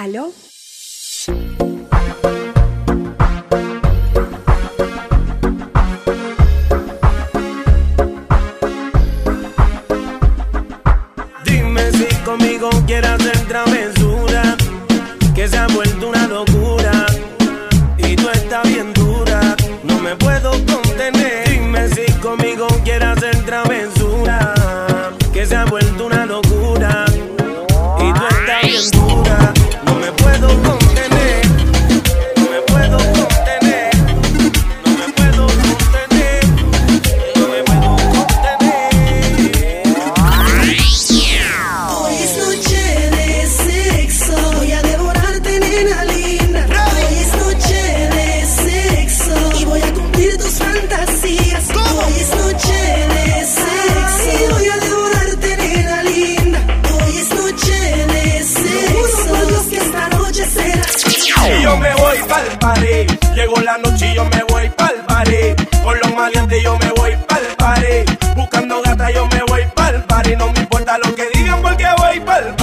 [0.00, 0.32] ¿Aló?
[11.44, 14.56] Dime si conmigo quieras hacer travesura
[15.34, 15.97] que se ha vuelto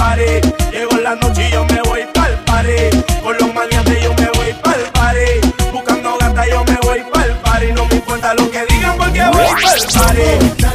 [0.06, 0.40] party.
[0.70, 2.78] Llegó la noche y yo me voy pa'l party.
[3.22, 5.30] Con los maleantes yo me voy pa'l party.
[5.72, 7.72] Buscando gata yo me voy pa'l party.
[7.72, 10.65] No me importa lo que digan porque voy pa'l party.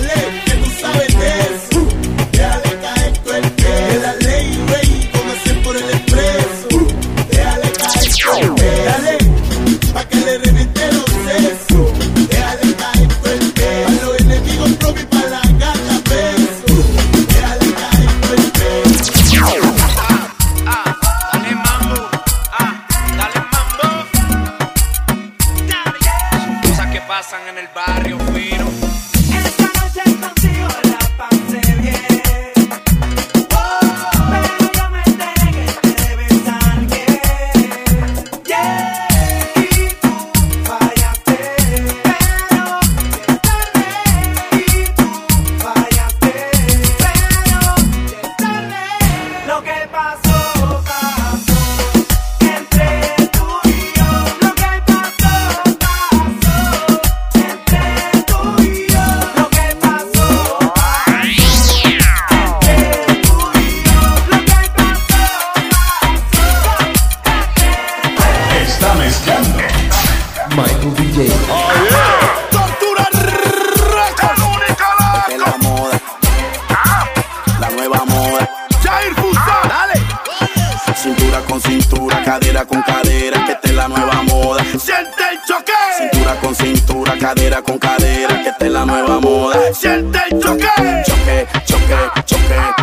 [89.73, 90.67] siente el choque.
[91.05, 92.80] Choque, choque, choque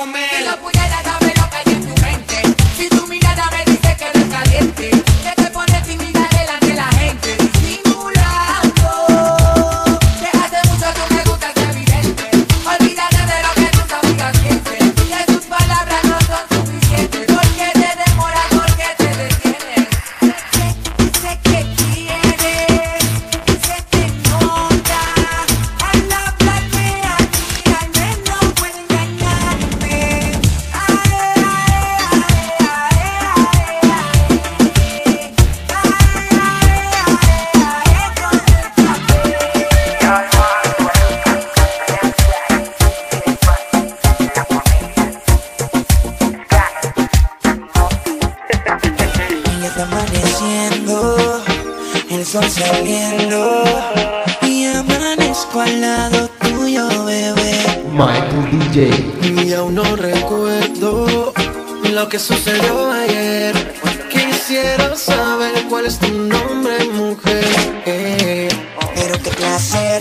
[0.00, 0.29] comer.
[59.50, 61.32] Y aún no recuerdo
[61.92, 63.52] lo que sucedió ayer.
[64.08, 68.48] Quisiera saber cuál es tu nombre, mujer.
[68.94, 69.98] Pero qué clase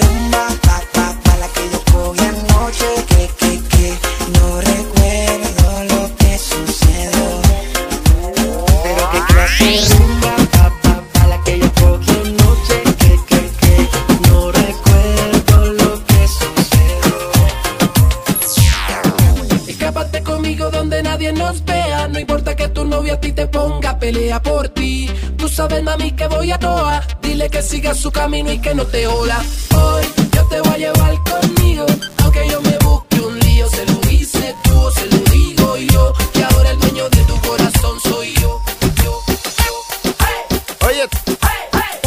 [21.00, 22.08] donde nadie nos vea.
[22.08, 25.10] No importa que tu novio a ti te ponga, pelea por ti.
[25.38, 27.02] Tú sabes, mami, que voy a toa.
[27.22, 29.40] Dile que siga su camino y que no te ola.
[29.76, 30.04] Hoy
[30.34, 31.86] yo te voy a llevar conmigo.
[32.24, 36.14] Aunque yo me busque un lío, se lo dice tú o se lo digo yo.
[36.34, 38.62] Que ahora el dueño de tu corazón soy yo.
[39.04, 39.22] yo,
[39.66, 39.74] yo.
[40.20, 42.00] Hey, Oye, hey, hey.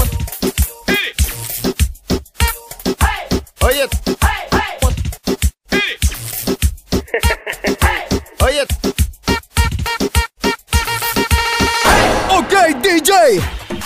[3.60, 3.88] oye, oye.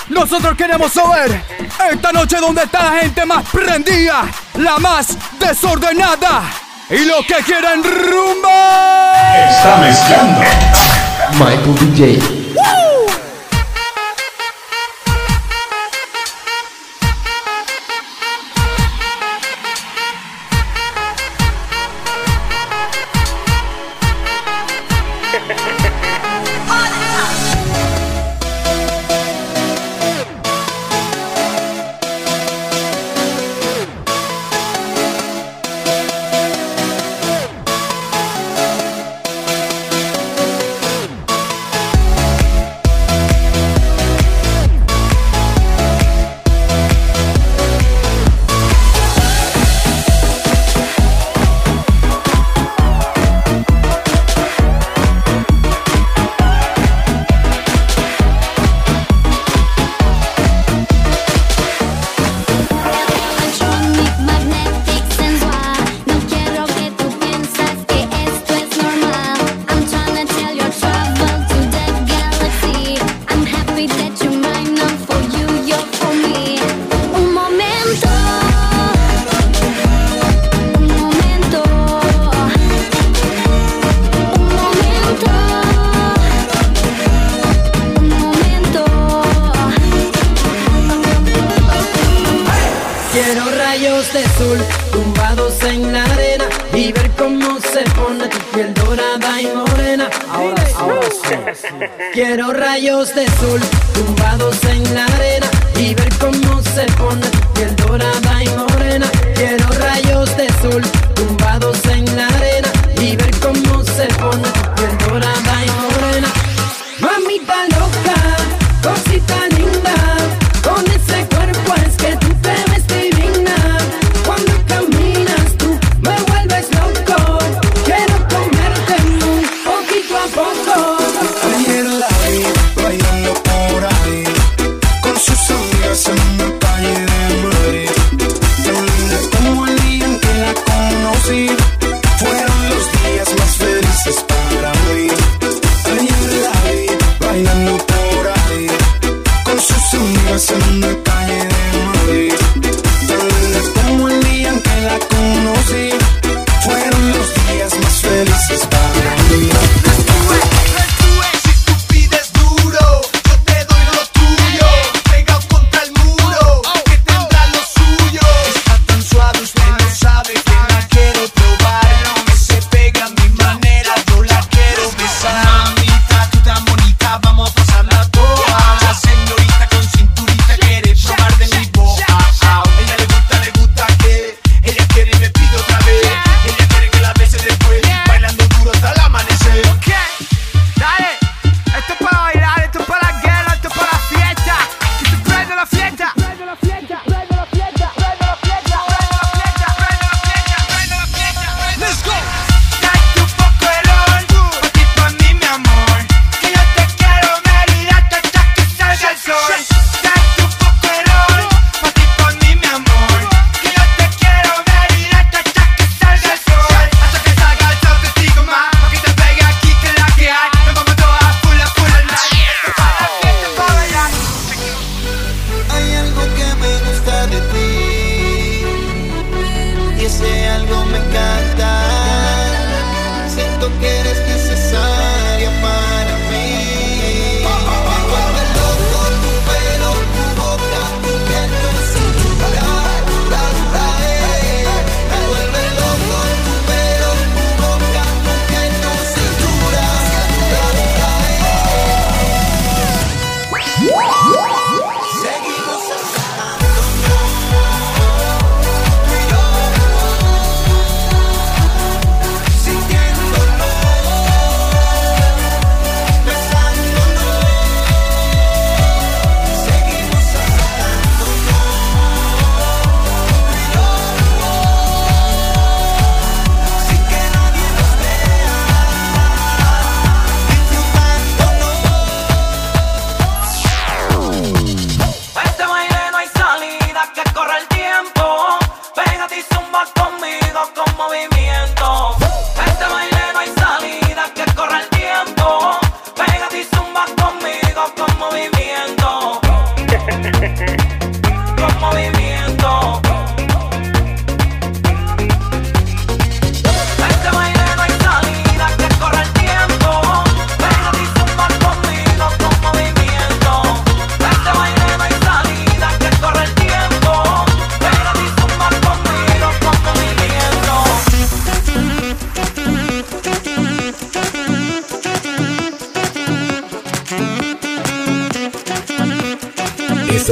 [0.09, 1.43] Nosotros queremos saber
[1.91, 6.43] esta noche dónde está la gente más prendida, la más desordenada
[6.91, 9.49] y los que quieren rumba.
[9.51, 10.41] Está mezclando.
[11.33, 12.47] Michael DJ.
[102.13, 103.61] Quiero rayos de sol
[103.93, 105.47] tumbados en la arena
[105.79, 109.07] y ver cómo se pone piel dorada y morena.
[109.35, 110.83] Quiero rayos de sol
[111.15, 112.06] tumbados en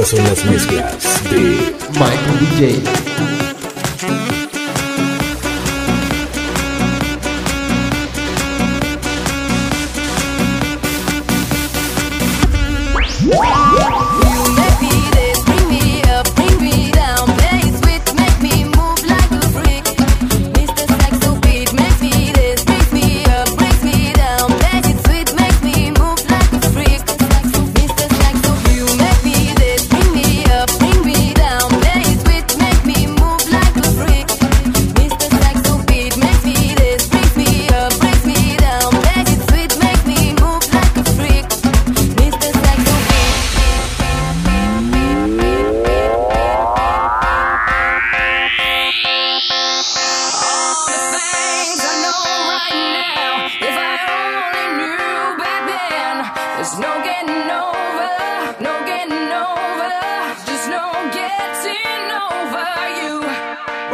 [0.05, 3.14] Son las mezclas de Michael DJ.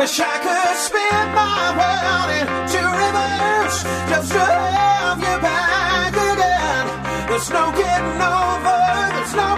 [0.02, 3.84] Wish I could spin my world into reverse.
[4.10, 6.88] Just to have you back again.
[7.30, 8.78] There's no getting over,
[9.14, 9.51] there's no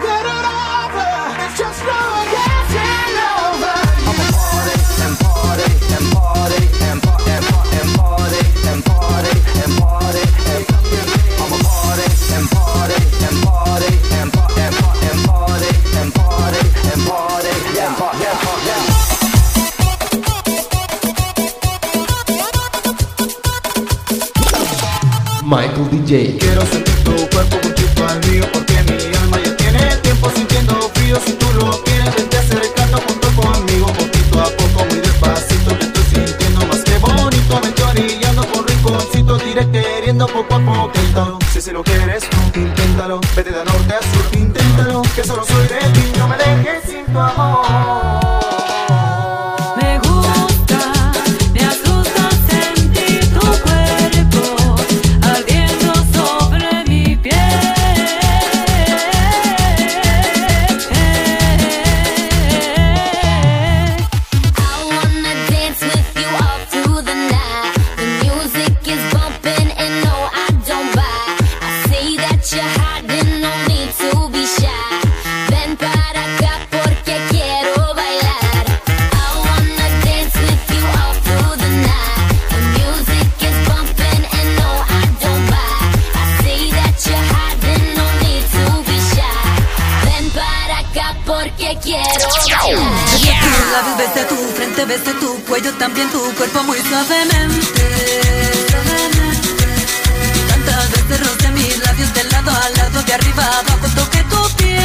[26.13, 31.17] Quiero sentir tu cuerpo juntito al mío porque mi alma ya tiene tiempo sintiendo frío.
[31.25, 35.75] Si tú lo quieres, vente acercando junto conmigo Poquito a poco, muy despacito.
[35.75, 41.39] Que estoy sintiendo más que bonito estoy orillando por rinconcitos, diré queriendo poco a poquito.
[41.51, 45.67] Si se lo quieres, tú inténtalo Vete de norte a sur, inténtalo Que solo soy
[45.67, 48.02] de ti, no me dejes sin tu amor
[96.89, 97.83] suavemente.
[100.47, 104.55] Tantas veces roce mis labios de lado a lado, de arriba a abajo, toqué tu
[104.57, 104.81] piel.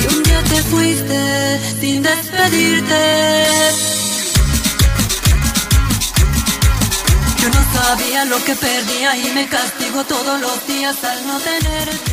[0.00, 3.02] Y un día te fuiste sin despedirte.
[7.40, 12.12] Yo no sabía lo que perdía y me castigo todos los días al no tenerte.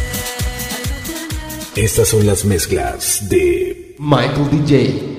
[1.75, 5.18] Estas son las mezclas de Michael DJ.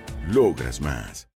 [0.27, 1.27] Logras más.